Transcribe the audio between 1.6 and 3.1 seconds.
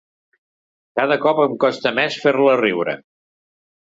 costa més fer-la riure.